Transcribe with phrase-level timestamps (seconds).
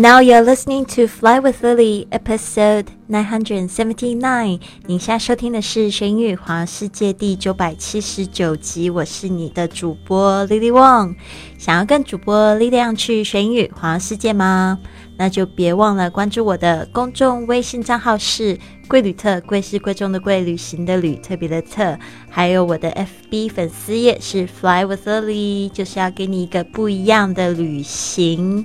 [0.00, 4.58] Now you're listening to Fly with Lily, episode nine hundred seventy nine。
[4.86, 8.88] 您现在收听的是《学英语华世界》第九百七十九集。
[8.88, 11.16] 我是你的主播 Lily Wong。
[11.58, 14.78] 想要跟主播力量去学英语华世界吗？
[15.20, 18.58] 那就别忘了关注我的公众微信账号是
[18.88, 21.94] “贵旅特”，贵是贵重的贵，旅行的旅，特别的特。
[22.30, 28.64] 还有我的 FB 粉丝页是 “Fly with Lily”，就是要给你一个不一样的旅行。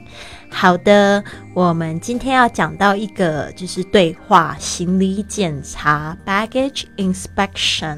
[0.49, 1.21] 好的，
[1.53, 7.97] 我们今天要讲到一个就是对话行李检查 （baggage inspection）。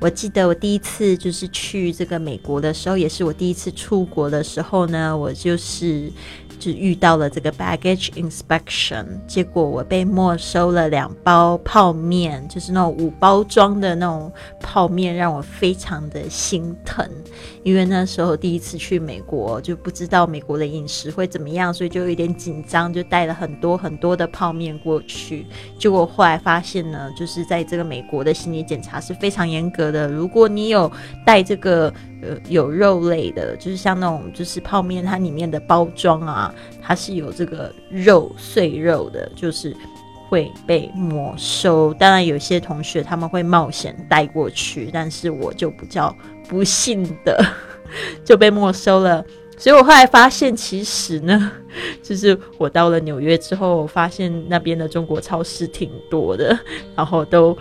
[0.00, 6.10] 我记得我第一次就是去这个美国的时候，也是我第一次出国的时候呢，我就是。
[6.58, 17.08] 就遇到了这个 baggage inspection，结果我被没收了两包泡面，就是那种五包装的那种泡面，让我非常的心疼。
[17.62, 25.46] 因为那时候第一次去美国，就不知道美国的饮食会怎么样，所以就有点紧张，就带了很多很多的泡面过去。
[25.78, 30.90] 结果后来发现呢，就是在这个美国的心理检查是非常严格的，如果你有
[31.26, 31.92] 带这个。
[32.48, 39.76] 有肉类的，就是像那种，就是泡面，它里面的包装啊，它是有这个肉碎肉的，就是
[40.28, 41.92] 会被没收。
[41.94, 46.14] 当然，有些同学他们会冒险带过去，但是我就比较
[46.48, 47.44] 不幸的
[48.24, 49.24] 就被没收了。
[49.56, 51.52] 所以我后来发现，其实呢，
[52.02, 56.58] 就是我到了纽约之后，发现那边的中国超市挺多的，
[56.96, 57.56] 然后都。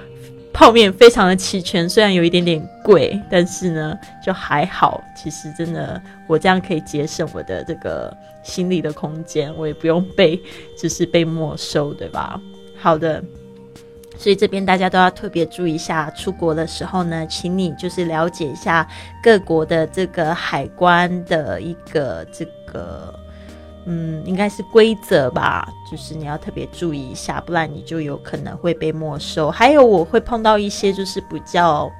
[0.63, 5.03] 泡面非常的齐全，虽然有一点点贵，但是呢就还好。
[5.13, 10.41] 其实真的，我这样可以节省我的这个行李的空间，我也不用被
[10.81, 12.39] 就是被没收，对吧？
[12.79, 13.21] 好的，
[14.17, 18.87] 所以这边大家都要特别注意一下，出国的时候呢，请你就是了解一下
[19.21, 23.13] 各国的这个海关的一个这个。
[23.85, 29.51] 嗯，应该是规则吧，就是你要特别注意一下，不然你就有可能会被没收。
[29.51, 31.91] 还有我会碰到一些就是比较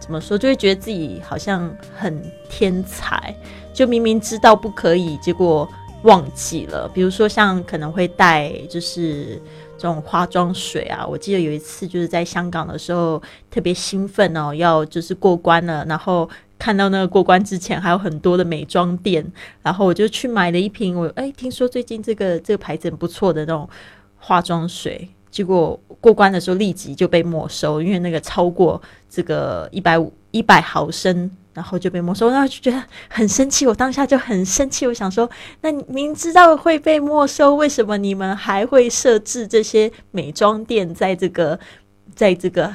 [0.00, 3.32] 怎么说，就会觉得自己好像很天才，
[3.72, 5.68] 就明明知道不可以，结果
[6.02, 6.90] 忘记了。
[6.92, 9.40] 比如说像可能会带就是
[9.78, 16.28] 这种化妆水啊，我记得有一次就是在香港的时候特别兴奋哦，要就是过关了，然后。
[16.62, 19.26] 看到那个过关之前还有很多的美妆店，
[19.64, 20.96] 然后我就去买了一瓶。
[20.96, 23.68] 我哎，听说最近这个这个牌子很不错的那种
[24.16, 28.80] 化妆水，结果过关的时候立即就被没收，因为那个超过
[29.10, 32.30] 这个一百五一百毫升，然后就被没收。
[32.30, 35.28] 然后就觉得很生气，我当下就很生气，我想说，
[35.62, 41.58] 那明知道会被没收，为什么你们还会设置这些美妆店在这个
[42.14, 42.72] 在这个？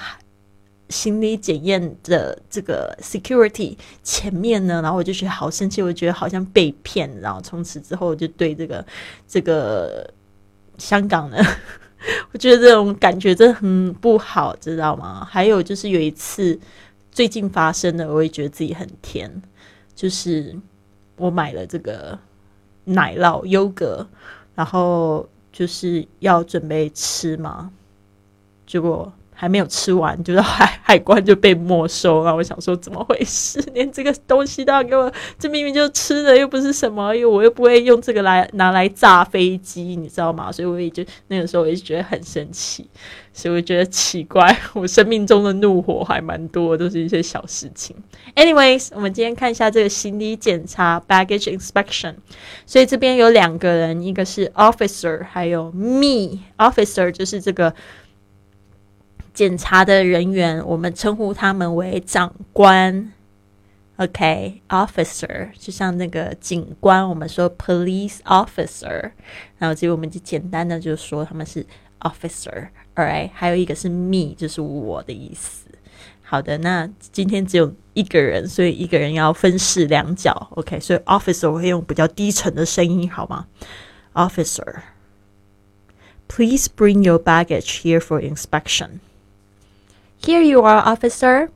[0.89, 8.85] 行李检验的这个 security 前面呢，然后我就觉得好生气，我觉得好像被骗，然后从此之后我就对这个
[9.27, 10.09] 这个
[10.77, 11.37] 香港呢，
[12.31, 15.25] 我觉得这种感觉真的很不好，知道吗？
[15.29, 16.57] 还有就是有一次
[17.11, 19.41] 最近发生的，我也觉得自己很甜，
[19.93, 20.55] 就是
[21.17, 22.17] 我买了这个
[22.85, 24.07] 奶酪优格，
[24.55, 27.71] 然后就是要准备吃嘛，
[28.65, 29.11] 结果。
[29.39, 32.35] 还没有吃完，就是 海海关就被没收了。
[32.35, 33.61] 我想说，怎么回事？
[33.75, 35.13] 连这个东西都要给我？
[35.37, 40.51] 这明明就是吃的，又不是什么，又我又不会用这个来拿来炸飞机，你知道吗？
[40.51, 42.89] 所以我也就那个时候我也觉得很生气，
[43.31, 47.95] 所以我觉得奇怪，我生命中的怒火还蛮多，都是一些小事情。
[48.35, 52.15] Anyways，我们今天看一下这个行李检查 （baggage inspection）。
[52.65, 56.39] 所以这边有两个人，一个是 officer，还有 me。
[56.57, 57.71] officer 就是这个。
[59.37, 63.13] 检查的人员，我们称呼他们为长官
[63.97, 69.11] ，OK，officer，就像那个警官，我们说 police officer，
[69.59, 71.63] 然后这我们就简单的就说他们是
[71.99, 75.67] officer，Alright，还有一个是 me，就是我的意思。
[76.23, 83.45] 好的，那今天只有一个人，所以一个人要分饰两角，OK，所以 officer 我会用比较低沉的声音，好吗
[84.15, 89.01] ？Officer，please bring your baggage here for inspection。
[90.18, 91.50] Here you are, officer.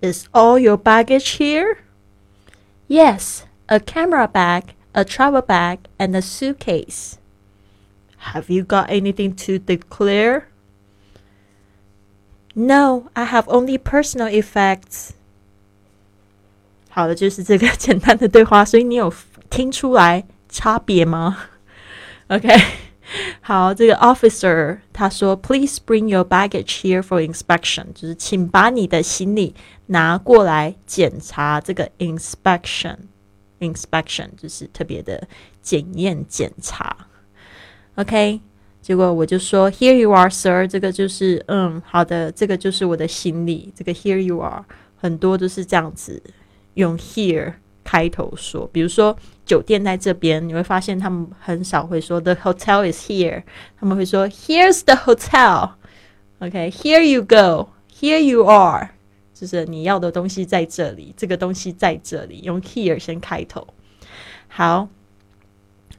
[0.00, 1.78] Is all your baggage here?
[2.88, 7.18] Yes, a camera bag, a travel bag, and a suitcase.
[8.32, 10.48] Have you got anything to declare?
[12.54, 15.12] No, I have only personal effects.
[16.90, 19.12] 好的，就是这个简单的对话，所以你有
[19.50, 21.48] 听出来差别吗？
[22.28, 22.48] OK。
[23.41, 29.55] 好，这个 officer 他说，Please bring your baggage here for inspection，就是请把你的行李
[29.87, 31.59] 拿过来检查。
[31.59, 32.97] 这个 inspection
[33.59, 35.27] inspection，就是特别的
[35.61, 37.07] 检验检查。
[37.95, 38.39] OK，
[38.81, 40.67] 结果我就说 Here you are, sir。
[40.67, 43.73] 这个就是嗯，好的，这个就是我的行李。
[43.75, 44.63] 这个 Here you are，
[44.95, 46.21] 很多都是这样子
[46.75, 47.55] 用 here
[47.89, 48.69] 开头说。
[48.71, 53.41] 比如说酒店在这边，你会发现他们很少会说 The hotel is here，
[53.79, 55.71] 他们会说 Here's the hotel。
[56.37, 57.69] OK，Here you go,
[57.99, 58.91] Here you are，
[59.33, 63.67] 就是你要的东西在这里，这个东西在这里，用 here 先开头。
[64.47, 64.87] 好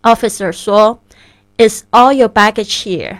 [0.02, 1.00] ，Officer 说。
[1.58, 3.18] Is all your baggage here？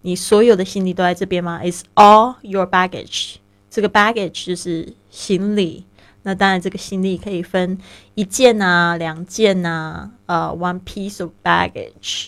[0.00, 3.34] 你所有的行李都在这边吗？"It's all your baggage？
[3.68, 5.84] 这个 baggage 就是行李。
[6.24, 7.78] 那当然，这个行李可以分
[8.14, 12.26] 一件啊、两件啊，呃，one piece of baggage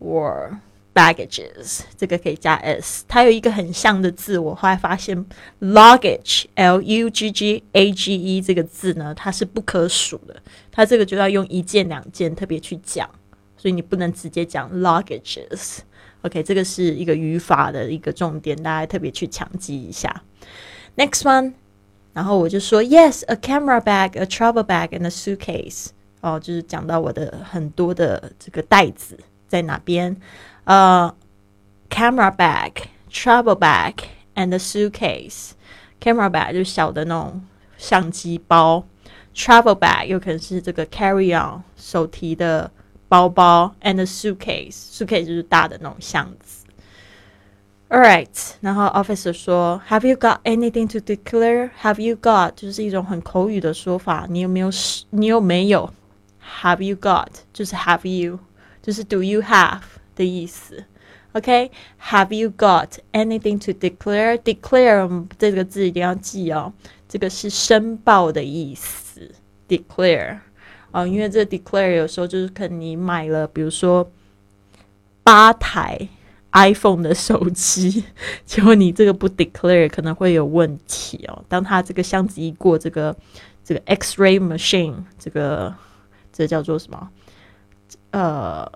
[0.00, 0.58] or
[0.92, 1.80] baggages。
[1.96, 3.04] 这个可以加 s。
[3.08, 5.24] 它有一个很像的字，我后来发现
[5.60, 10.42] luggage，l u g g a g e 这个字呢，它是不可数的。
[10.70, 13.08] 它这个就要用一件、两件特别去讲。
[13.56, 20.24] 所以你不能直接讲 luggages，OK，这个是一个语法的一个重点，大家特别去强记一下。
[20.96, 21.52] Next one，
[22.13, 25.87] 然后我就说 Yes，a camera bag，a travel bag and a suitcase。
[26.21, 29.17] 哦，就是讲到我的很多的这个袋子
[29.47, 30.15] 在哪边。
[30.63, 31.13] 呃，
[31.89, 33.93] camera bag，travel bag
[34.35, 37.43] and a suitcase。camera bag 就是小的那种
[37.77, 38.83] 相机包，
[39.35, 42.71] travel bag 有可能是这个 carry on 手提的。
[43.09, 46.60] 包包 and a suitcase，suitcase 就是大的那种箱子。
[47.91, 48.27] All right，
[48.59, 54.69] 然后 officer 说，Have you got anything to declare？Have you got 就是一种很口语的说法，你有没有？
[55.11, 55.93] 你有没有？
[56.61, 58.39] Have you got 就是 Have you，
[58.81, 59.81] 就是 Do you have
[60.15, 60.83] 的意思。
[61.33, 66.73] OK，Have you got anything to declare？Declare 这个字一定要记哦，
[67.07, 69.31] 这个是申报的意思。
[69.69, 70.39] Declare。
[70.91, 74.09] 啊，因为这 declare 有时候就是可能你买了，比如说
[75.21, 76.07] 八台
[76.52, 78.04] iPhone 的手机，
[78.46, 81.44] 结果你这个不 declare 可能会有问题哦。
[81.48, 83.16] 当它这个箱子一过这个
[83.64, 85.74] 这个 X-ray machine，这个
[86.32, 87.08] 这叫做什么？
[88.10, 88.70] 呃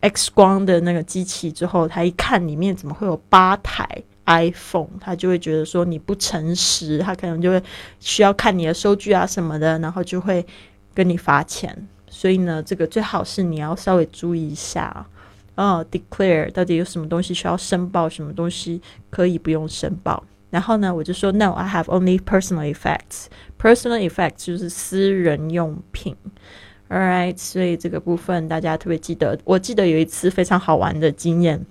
[0.00, 3.88] ，X 光的那个机器之后，他一看里面怎么会有八台
[4.26, 7.62] iPhone，他就会觉得说你不诚实，他可能就会
[8.00, 10.46] 需要看你的收据啊什么的，然后就会。
[10.96, 15.06] 跟你罚钱，所以呢，这个最好是你要稍微注意一下
[15.56, 15.84] 哦。
[15.90, 18.80] Declare 到底有什么东西需要申报，什么东西
[19.10, 20.22] 可以不用申报。
[20.50, 23.26] 然后呢，我就说 No，I have only personal effects。
[23.60, 26.16] Personal effects 就是私人用品。
[26.88, 29.38] All right，所以这个部分大家特别记得。
[29.44, 31.66] 我记得有一次非常好玩的经验，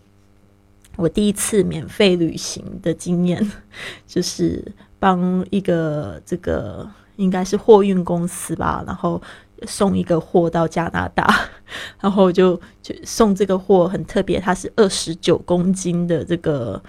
[0.97, 3.51] 我第一次免费旅行的经验，
[4.05, 6.89] 就是帮一个这个。
[7.17, 9.21] 应该是货运公司吧，然后
[9.63, 11.49] 送一个货到加拿大，
[11.99, 16.81] 然后就就送这个货很特别，它是二十九公斤的这个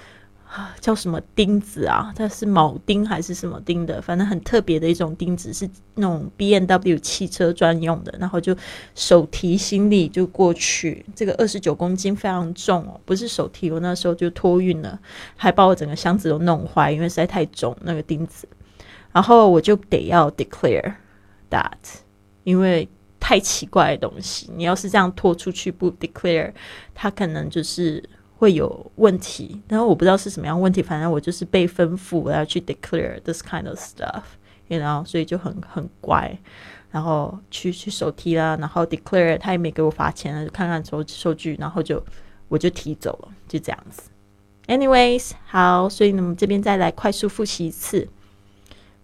[0.80, 2.12] 叫什么钉子啊？
[2.16, 4.00] 它是铆钉还是什么钉的？
[4.00, 8.14] 反正很特别的一种钉子，是那种 B N W 汽车专用的。
[8.18, 8.56] 然后就
[8.94, 14.98] 手提行李就过去，这个二十九公斤非常重哦，不是手提，我那时候就托运了，
[15.36, 18.48] 还把我整个箱子都弄坏，因为实在太重那个钉子。
[19.12, 20.94] 然后我就得要 declare
[21.50, 21.72] that，
[22.46, 22.88] 因为
[23.18, 26.52] 太奇怪的东西，你要是这样拖出去不 declare，
[26.94, 28.00] 它可能就是
[28.38, 29.60] 会有问题。
[29.66, 36.38] 然后我不知道是什么样问题，反正我就是被吩咐我要去 declare this kind of stuff，you know，所以就很很乖，
[36.92, 42.00] 然后去去手提啦，然后 declare，他也没给我罚钱，就看看收收据，然后就
[42.46, 44.02] 我就提走了，就这样子。
[44.68, 48.08] Anyways，好，所以呢，我们这边再来快速复习一次。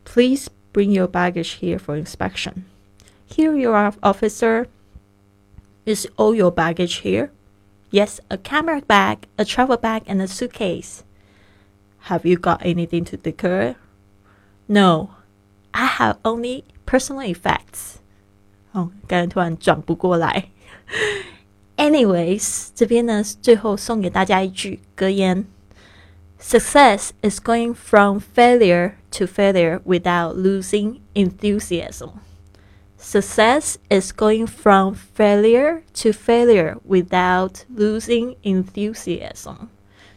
[0.04, 2.52] Please bring your baggage here for inspection.
[3.32, 4.67] Here you are, officer.
[5.86, 7.32] Is all your baggage here?
[7.91, 11.03] Yes, a camera bag, a travel bag, and a suitcase.
[12.10, 13.75] Have you got anything to declare?
[14.67, 15.12] No,
[15.74, 18.00] I have only personal effects.
[18.74, 20.50] 哦，刚才突然转不过来。
[21.77, 25.46] Anyways，这边呢，最后送给大家一句格言。
[26.39, 32.12] Success is going from failure to failure without losing enthusiasm.
[33.02, 39.68] Success is going from failure to failure without losing enthusiasm.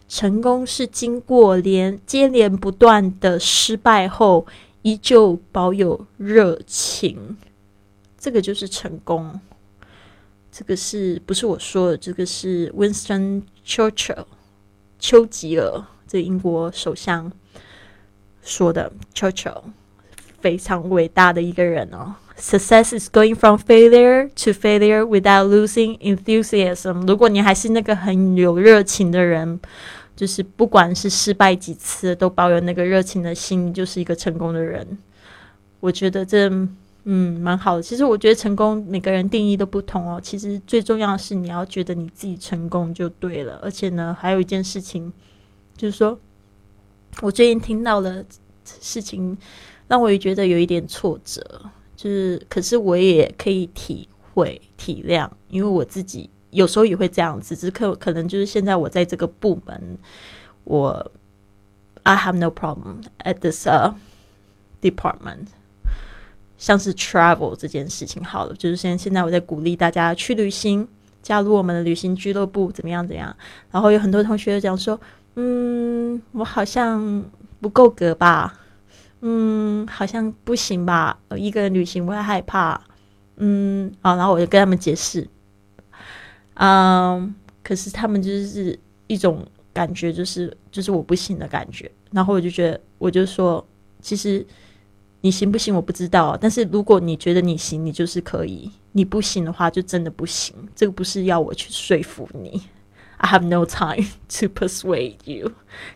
[0.07, 4.45] 成功是经过连接连不断的失败后，
[4.83, 7.35] 依旧保有热情。
[8.19, 9.41] 这个就是成功。
[10.51, 11.97] 这个是不是我说的？
[11.97, 14.25] 这个是 Winston Churchill，
[14.99, 15.83] 丘吉尔。
[16.07, 17.31] 这英国首相
[18.43, 19.63] 说的，Churchill
[20.39, 22.15] 非常伟大的一个人哦。
[22.37, 27.07] Success is going from failure to failure without losing enthusiasm。
[27.07, 29.59] 如果你还是那个很有热情的人，
[30.17, 34.85] 就是不管是失败几次，都保有那个热情的心，就是一个成功的人。
[35.79, 36.49] 我觉得这
[37.05, 37.81] 嗯蛮好的。
[37.81, 40.19] 其实我觉得成功每个人定义都不同哦。
[40.21, 43.59] 其实最重要的是你要觉得你自己成功就对了。
[43.63, 45.11] 而且呢，还有一件事情
[45.77, 46.19] 就是说，
[47.21, 48.23] 我最近听到了
[48.81, 49.37] 事情，
[49.87, 51.41] 让我也觉得有一点挫折。
[51.95, 57.55] 就是，可是我也可以体会体谅，因为我自己有时候也会这样子。
[57.55, 59.97] 只可可能就是现在我在这个部门，
[60.63, 61.11] 我
[62.03, 63.67] I have no problem at this
[64.81, 65.47] department。
[66.57, 70.87] 像是 travel 这件事情，好了，就是现现在我在鼓励大家去旅行，
[71.21, 73.05] 加入我们的旅行俱乐部，怎么样？
[73.05, 73.35] 怎样？
[73.71, 74.99] 然后有很多同学讲说，
[75.35, 77.23] 嗯，我好像
[77.59, 78.57] 不够格吧。
[79.21, 81.19] 嗯，好像不行吧？
[81.35, 82.79] 一个人旅行我会害怕。
[83.37, 85.27] 嗯，啊，然后我就跟他们解释。
[86.55, 91.91] 嗯，可是他们就是一种感觉，就是就是我不行的感觉。
[92.11, 93.65] 然后我就觉得，我就说，
[94.01, 94.45] 其实
[95.21, 100.55] 你行不行我不知道，但是如果你觉得你行，你就是可以；你不行的话，就真的不行。
[100.75, 102.61] 这个不是要我去说服你。
[103.17, 104.05] I have no time
[104.39, 105.51] to persuade you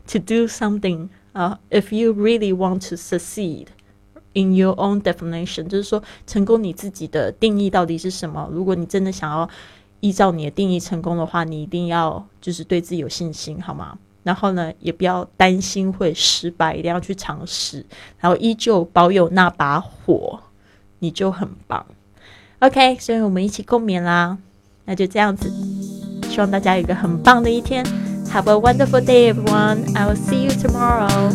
[0.08, 1.10] to do something.
[1.34, 3.68] 啊，if you really want to succeed
[4.34, 8.50] in your own definition，就是说成功你自己的定义到底是什么？
[8.52, 9.50] 如果你真的想要
[10.00, 13.98] 依照你的定义成功的话，你一定要就是对自己有信心，好吗？
[14.24, 17.86] 然后呢，也不要担心会失败，一定要去尝试，
[18.20, 20.40] 然后依旧保有那把火，
[21.00, 21.86] 你就很棒。
[22.60, 24.38] OK，所以我们一起共勉啦。
[24.86, 25.50] 那就这样子，
[26.30, 27.86] 希望大家有一个很棒的一天。
[28.32, 29.98] Have a wonderful day, everyone.
[29.98, 31.30] I will see you tomorrow.